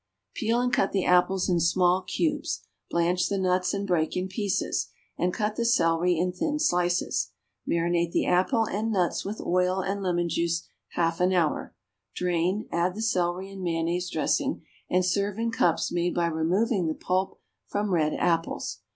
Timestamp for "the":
0.93-1.05, 3.29-3.37, 5.55-5.63, 8.11-8.25, 12.95-13.01, 16.87-16.95